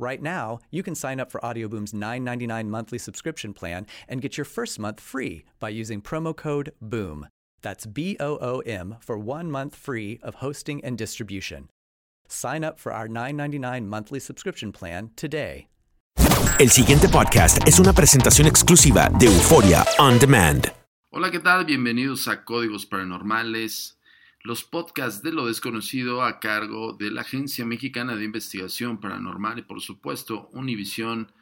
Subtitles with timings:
[0.00, 4.46] Right now, you can sign up for Audioboom's $9.99 monthly subscription plan and get your
[4.46, 7.28] first month free by using promo code BOOM.
[7.60, 11.68] That's B O O M for one month free of hosting and distribution.
[12.28, 15.66] Sign up for our $9.99 monthly subscription plan today.
[16.58, 20.72] El siguiente podcast es una presentación exclusiva de Euforia On Demand.
[21.12, 21.66] Hola, ¿qué tal?
[21.66, 23.98] Bienvenidos a Códigos Paranormales,
[24.42, 29.62] los podcasts de lo desconocido a cargo de la Agencia Mexicana de Investigación Paranormal y
[29.62, 31.32] por supuesto Univisión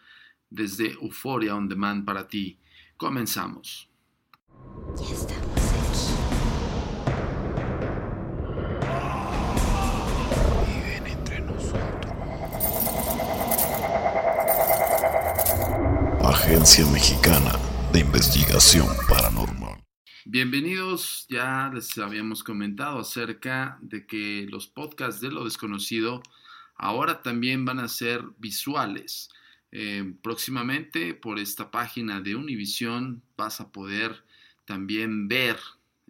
[0.51, 2.59] desde Euforia On Demand para ti.
[2.97, 3.89] Comenzamos.
[4.97, 6.15] Ya estamos aquí.
[10.67, 12.13] Viven entre nosotros.
[16.25, 17.53] Agencia Mexicana
[17.93, 19.68] de Investigación Paranormal.
[20.31, 26.23] Bienvenidos, ya les habíamos comentado acerca de que los podcasts de lo desconocido
[26.77, 29.31] ahora también van a ser visuales.
[29.73, 34.23] Eh, próximamente por esta página de Univision vas a poder
[34.67, 35.57] también ver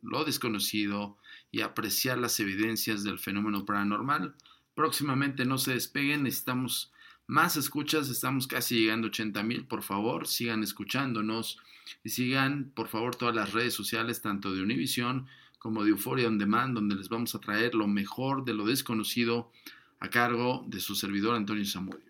[0.03, 1.17] lo desconocido
[1.53, 4.35] y apreciar las evidencias del fenómeno paranormal.
[4.75, 6.91] Próximamente no se despeguen, necesitamos
[7.29, 11.59] más escuchas, estamos casi llegando a 80 mil, por favor, sigan escuchándonos
[12.03, 15.27] y sigan por favor todas las redes sociales, tanto de Univision
[15.59, 19.53] como de Euphoria On Demand, donde les vamos a traer lo mejor de lo desconocido
[20.01, 22.01] a cargo de su servidor Antonio Zamudio.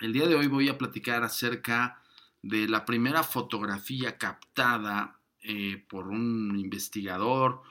[0.00, 2.00] El día de hoy voy a platicar acerca
[2.40, 7.62] de la primera fotografía captada eh, por un investigador,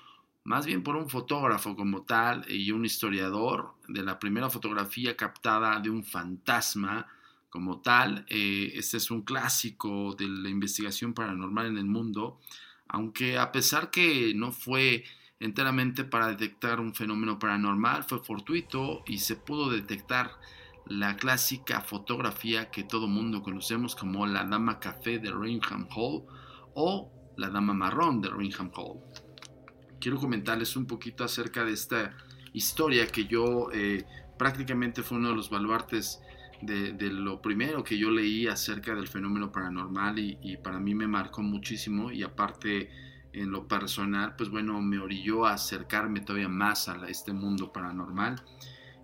[0.43, 5.79] más bien por un fotógrafo como tal y un historiador, de la primera fotografía captada
[5.79, 7.07] de un fantasma
[7.49, 8.25] como tal.
[8.29, 12.39] Eh, este es un clásico de la investigación paranormal en el mundo,
[12.87, 15.03] aunque a pesar que no fue
[15.39, 20.31] enteramente para detectar un fenómeno paranormal, fue fortuito y se pudo detectar
[20.85, 26.25] la clásica fotografía que todo mundo conocemos como la dama café de Rainham Hall
[26.73, 28.99] o la dama marrón de Rainham Hall.
[30.01, 32.17] Quiero comentarles un poquito acerca de esta
[32.53, 34.03] historia que yo eh,
[34.37, 36.21] prácticamente fue uno de los baluartes
[36.61, 40.95] de, de, lo primero que yo leí acerca del fenómeno paranormal y, y, para mí
[40.95, 42.89] me marcó muchísimo y aparte
[43.33, 48.43] en lo personal pues bueno me orilló a acercarme todavía más a este mundo paranormal.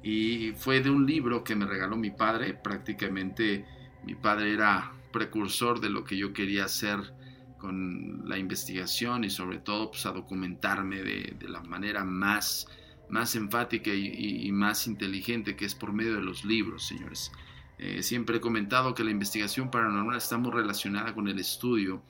[0.01, 3.65] Y fue de un libro que me regaló mi padre prácticamente
[4.03, 7.13] mi padre era precursor de lo que yo quería hacer
[7.67, 12.65] con la investigación y sobre todo pues, a documentarme de, la manera más,
[13.09, 17.29] más enfática y, más inteligente que es por medio de los libros, señores.
[17.77, 22.01] Eh, siempre he comentado que la investigación paranormal está muy relacionada con el estudio,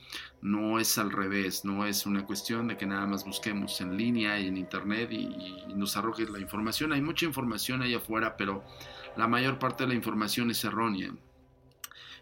[0.44, 4.40] no es al revés, no es una cuestión de que nada más busquemos en línea
[4.40, 6.94] y en internet y, nos arroje la información.
[6.94, 8.64] Hay mucha información ahí afuera, pero
[9.18, 11.12] la mayor parte de la información es errónea.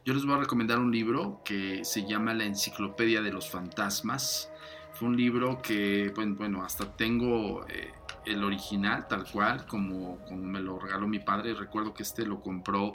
[0.05, 4.51] Yo les voy a recomendar un libro que se llama La Enciclopedia de los Fantasmas.
[4.93, 7.91] Fue un libro que, bueno, hasta tengo eh,
[8.23, 11.55] el original tal cual, como, me lo regaló mi padre.
[11.55, 12.91] Recuerdo que este lo compró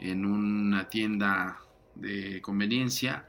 [0.00, 1.60] en una tienda
[1.94, 3.28] de conveniencia.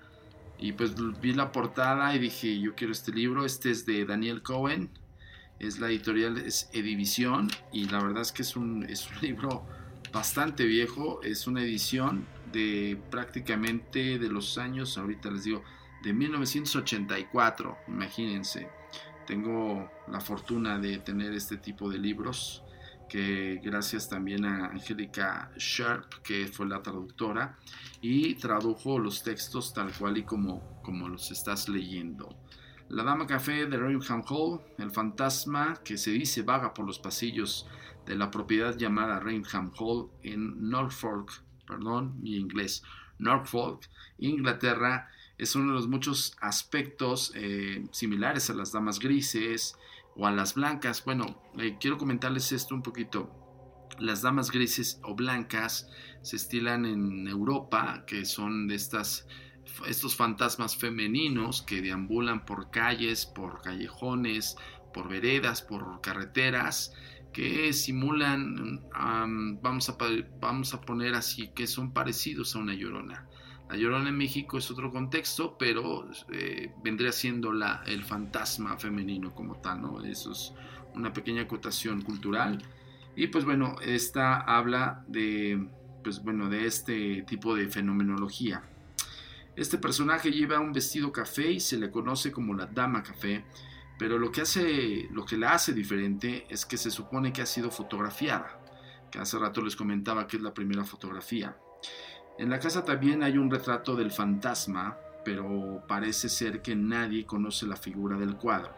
[0.57, 3.45] Y pues vi la portada y dije, yo quiero este libro.
[3.45, 4.89] Este es de Daniel Cohen.
[5.59, 7.47] Es la editorial, es Edivisión.
[7.71, 9.67] Y la verdad es que es un, es un libro
[10.11, 11.21] bastante viejo.
[11.21, 15.63] Es una edición de prácticamente de los años, ahorita les digo,
[16.03, 17.77] de 1984.
[17.87, 18.69] Imagínense.
[19.25, 22.63] Tengo la fortuna de tener este tipo de libros
[23.09, 27.57] que gracias también a Angélica Sharp, que fue la traductora,
[28.01, 32.29] y tradujo los textos tal cual y como, como los estás leyendo.
[32.87, 37.67] La Dama Café de Rainham Hall, el fantasma que se dice vaga por los pasillos
[38.05, 42.83] de la propiedad llamada Rainham Hall en Norfolk, perdón, mi inglés,
[43.19, 43.87] Norfolk,
[44.17, 49.77] Inglaterra, es uno de los muchos aspectos eh, similares a las damas grises
[50.15, 51.05] o a las blancas.
[51.05, 53.31] Bueno, eh, quiero comentarles esto un poquito.
[53.99, 55.89] Las damas grises o blancas
[56.23, 59.27] se estilan en Europa, que son de estas
[59.87, 64.55] estos fantasmas femeninos que deambulan por calles, por callejones,
[64.93, 66.93] por veredas, por carreteras,
[67.33, 68.81] que simulan,
[69.61, 69.97] vamos, a,
[70.39, 73.27] vamos a poner así, que son parecidos a una llorona.
[73.69, 79.35] La Llorona en México es otro contexto, pero eh, vendría siendo la, el fantasma femenino
[79.35, 80.03] como tal, ¿no?
[80.03, 80.53] Eso es
[80.95, 82.63] una pequeña acotación cultural.
[83.15, 85.67] Y pues bueno, esta habla de,
[86.03, 88.63] pues bueno, de este tipo de fenomenología.
[89.55, 93.43] Este personaje lleva un vestido café y se le conoce como la Dama Café,
[93.99, 97.45] pero lo que, hace, lo que la hace diferente es que se supone que ha
[97.45, 98.57] sido fotografiada,
[99.11, 101.57] que hace rato les comentaba que es la primera fotografía.
[102.37, 107.67] En la casa también hay un retrato del fantasma, pero parece ser que nadie conoce
[107.67, 108.73] la figura del cuadro.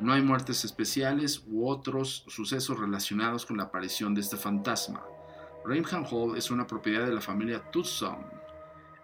[0.00, 5.04] No hay muertes especiales u otros sucesos relacionados con la aparición de este fantasma.
[5.64, 8.26] Rainham Hall es una propiedad de la familia Tucson.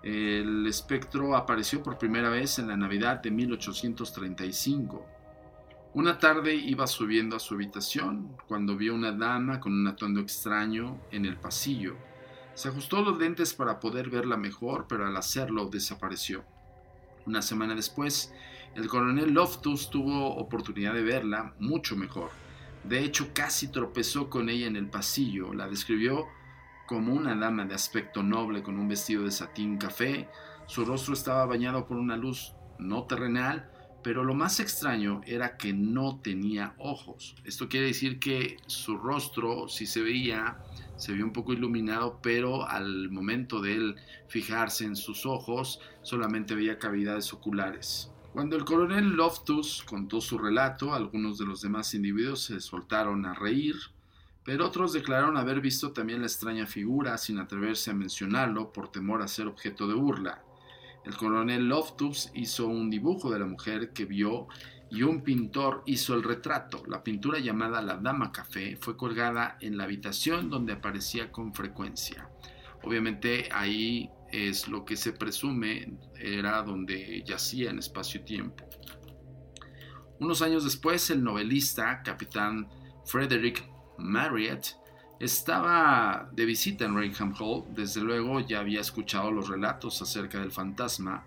[0.03, 5.14] El espectro apareció por primera vez en la Navidad de 1835.
[5.95, 10.99] Una tarde iba subiendo a su habitación cuando vio una dama con un atuendo extraño
[11.13, 11.95] en el pasillo.
[12.55, 16.45] Se ajustó los lentes para poder verla mejor, pero al hacerlo desapareció.
[17.27, 18.35] Una semana después,
[18.75, 22.31] el coronel Loftus tuvo oportunidad de verla mucho mejor.
[22.83, 25.55] De hecho, casi tropezó con ella en el pasillo.
[25.55, 26.27] La describió
[26.89, 30.29] como una dama de aspecto noble con un vestido de satín café.
[30.67, 33.71] Su rostro estaba bañado por una luz no terrenal,
[34.05, 37.35] pero lo más extraño era que no tenía ojos.
[37.43, 40.59] Esto quiere decir que su rostro, si se veía,
[40.97, 43.97] se vio un poco iluminado, pero al momento de él
[44.29, 48.11] fijarse en sus ojos, solamente veía cavidades oculares.
[48.35, 53.33] Cuando el coronel Loftus contó su relato, algunos de los demás individuos se soltaron a
[53.33, 53.77] reír,
[54.45, 59.23] pero otros declararon haber visto también la extraña figura sin atreverse a mencionarlo por temor
[59.23, 60.44] a ser objeto de burla.
[61.05, 64.49] El coronel Loftus hizo un dibujo de la mujer que vio
[64.91, 66.83] y un pintor hizo el retrato.
[66.87, 72.31] La pintura llamada La Dama Café fue colgada en la habitación donde aparecía con frecuencia.
[72.83, 78.65] Obviamente ahí es lo que se presume era donde yacía en espacio-tiempo.
[80.21, 82.69] Unos años después, el novelista, capitán
[83.05, 84.77] Frederick Marriott,
[85.25, 87.65] estaba de visita en Rainham Hall.
[87.71, 91.25] Desde luego ya había escuchado los relatos acerca del fantasma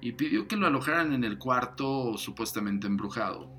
[0.00, 3.50] y pidió que lo alojaran en el cuarto supuestamente embrujado,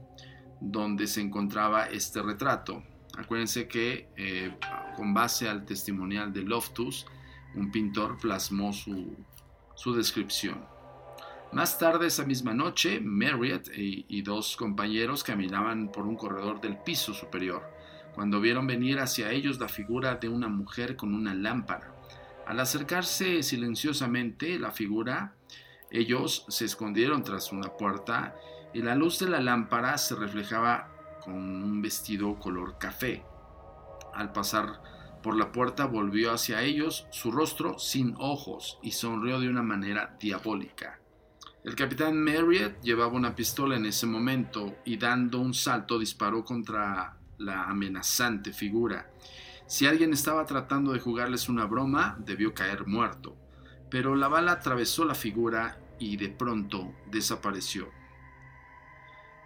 [0.59, 2.83] donde se encontraba este retrato.
[3.17, 4.55] Acuérdense que eh,
[4.95, 7.05] con base al testimonial de Loftus,
[7.55, 9.15] un pintor plasmó su,
[9.95, 10.63] descripción.
[11.51, 17.13] Más tarde esa misma noche, Marriott y dos compañeros caminaban por un corredor del piso
[17.13, 17.80] superior,
[18.13, 21.93] cuando vieron venir hacia ellos la figura de una mujer con una lámpara.
[22.45, 25.35] Al acercarse silenciosamente, la figura
[25.91, 28.35] ellos se escondieron tras una puerta
[28.73, 30.89] y la luz de la lámpara se reflejaba
[31.23, 33.23] con un vestido color café.
[34.13, 34.81] Al pasar
[35.21, 40.15] por la puerta volvió hacia ellos su rostro sin ojos y sonrió de una manera
[40.19, 40.99] diabólica.
[41.63, 47.17] El capitán Marriott llevaba una pistola en ese momento y dando un salto disparó contra
[47.41, 49.11] la amenazante figura.
[49.67, 53.37] Si alguien estaba tratando de jugarles una broma, debió caer muerto
[53.91, 57.89] pero la bala atravesó la figura y de pronto desapareció.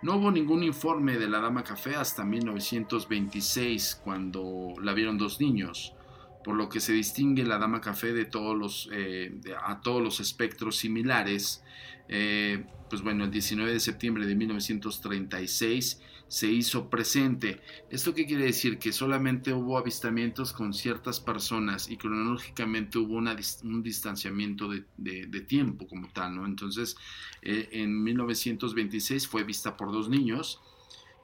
[0.03, 5.95] No hubo ningún informe de la Dama Café hasta 1926, cuando la vieron dos niños.
[6.45, 9.33] Por lo que se distingue la dama café de todos los, eh,
[9.63, 11.63] a todos los espectros similares.
[12.07, 17.61] Eh, pues bueno, el 19 de septiembre de 1936 se hizo presente.
[17.89, 18.77] ¿Esto qué quiere decir?
[18.77, 26.09] Que solamente hubo avistamientos con ciertas personas y cronológicamente hubo un distanciamiento de, tiempo como
[26.09, 26.45] tal, ¿no?
[26.45, 26.95] Entonces,
[27.41, 30.61] eh, en 1926 fue vista por dos niños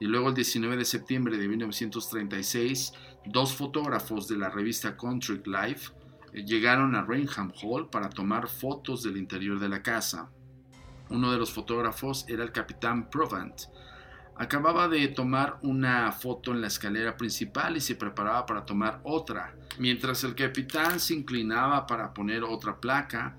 [0.02, 2.92] y luego el 19 de septiembre de 1936,
[3.24, 5.92] dos fotógrafos de la revista Country Life
[6.32, 10.28] eh, llegaron a Rainham Hall para tomar fotos del interior de la casa.
[11.08, 13.60] Uno de los fotógrafos era el capitán Provant,
[14.34, 19.54] Acababa de tomar una foto en la escalera principal y se preparaba para tomar otra.
[19.78, 23.36] Mientras el capitán se inclinaba para poner otra placa,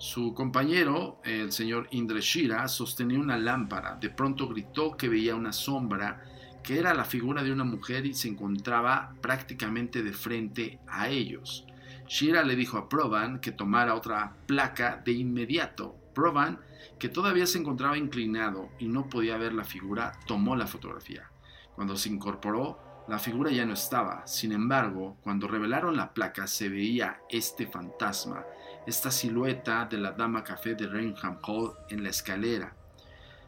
[0.00, 3.96] su compañero, el señor Indreshira, sostenía una lámpara.
[3.96, 6.24] De pronto gritó que veía una sombra
[6.62, 11.66] que era la figura de una mujer y se encontraba prácticamente de frente a ellos.
[12.08, 15.94] Shira le dijo a Provan que tomara otra placa de inmediato.
[16.14, 16.60] Provan
[16.98, 21.30] que todavía se encontraba inclinado y no podía ver la figura, tomó la fotografía.
[21.74, 24.26] Cuando se incorporó, la figura ya no estaba.
[24.26, 28.46] Sin embargo, cuando revelaron la placa se veía este fantasma,
[28.86, 32.74] esta silueta de la dama café de Rainham Hall en la escalera.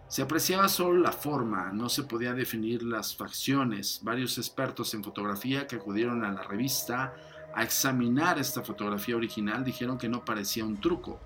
[0.08, 4.00] Se apreciaba solo la forma, no se podía definir las facciones.
[4.02, 7.14] Varios expertos en fotografía que acudieron a la revista
[7.54, 11.20] a examinar esta fotografía original dijeron que no parecía un truco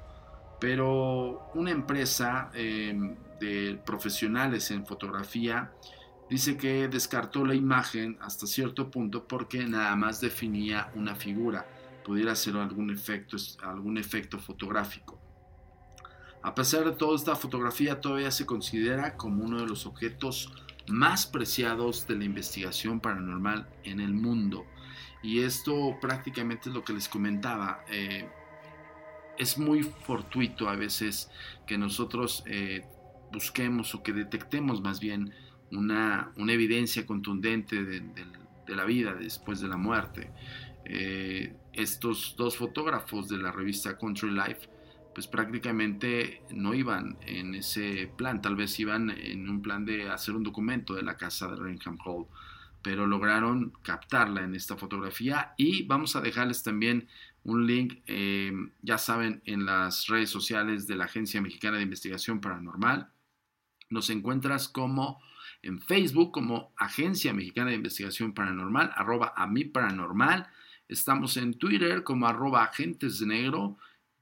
[0.59, 5.73] pero una empresa em, de profesionales en fotografía
[6.31, 11.67] dice que descartó la imagen hasta cierto punto porque nada más definía una figura,
[12.07, 15.21] pudiera ser algún efecto, algún efecto fotográfico.
[16.41, 20.53] A pesar de todo, esta fotografía todavía se considera como uno de los objetos
[20.87, 24.65] más preciados de la investigación paranormal en el mundo.
[25.21, 27.81] Y esto prácticamente es lo que les comentaba.
[27.91, 28.29] Eh,
[29.37, 31.29] es muy fortuito a veces
[31.67, 32.85] que nosotros eh,
[33.33, 35.35] busquemos o que detectemos más bien
[35.73, 38.05] una, evidencia contundente de,
[38.69, 40.31] la vida después de la muerte.
[40.85, 44.69] Eh, estos dos fotógrafos de la revista Country Life
[45.17, 50.35] pues prácticamente no iban en ese plan, tal vez iban en un plan de hacer
[50.35, 52.27] un documento de la casa de Rainham Hall,
[52.83, 57.09] pero lograron captarla en esta fotografía y vamos a dejarles también
[57.45, 58.53] un link, eh,
[58.83, 63.09] ya saben, en las redes sociales de la Agencia Mexicana de Investigación Paranormal.
[63.89, 65.23] Nos encuentras como
[65.63, 70.47] en Facebook como Agencia Mexicana de Investigación Paranormal, arroba a mi paranormal.
[70.89, 73.77] Estamos en Twitter como arroba agentes de negro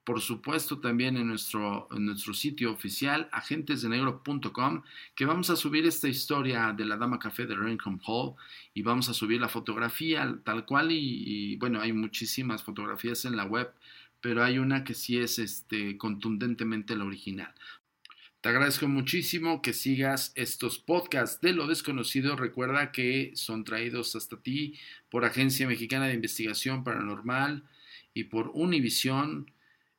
[0.04, 4.83] por supuesto también en nuestro, en nuestro sitio oficial agentesdenegro.com
[5.14, 8.35] que vamos a subir esta historia de la Dama Café de Rainham Hall
[8.75, 13.47] y vamos a subir la fotografía tal cual y, bueno, hay muchísimas fotografías en la
[13.47, 13.73] web,
[14.21, 17.54] pero hay una que sí es este, contundentemente la original.
[18.45, 22.37] Te agradezco muchísimo que sigas estos podcasts de lo desconocido.
[22.37, 27.65] Recuerda que son traídos hasta ti por Agencia Mexicana de Investigación Paranormal
[28.13, 29.51] y por Univision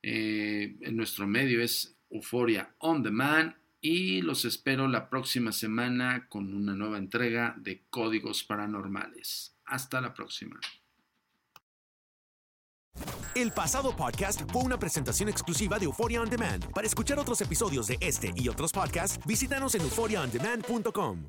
[0.03, 6.75] eh, nuestro medio es Euforia On Demand y los espero la próxima semana con una
[6.75, 9.55] nueva entrega de Códigos Paranormales.
[9.65, 10.59] Hasta la próxima.
[13.35, 16.71] El pasado podcast fue una presentación exclusiva de Euphoria On Demand.
[16.71, 21.27] Para escuchar otros episodios de este y otros podcasts, visítanos en euphoriaondemand.com.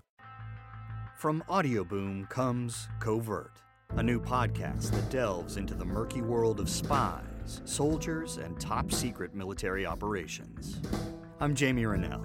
[1.17, 3.61] From Audioboom comes Covert,
[3.97, 7.27] a new podcast that delves into the murky world of spies
[7.65, 10.81] soldiers, and top secret military operations.
[11.41, 12.25] I'm Jamie Rennell,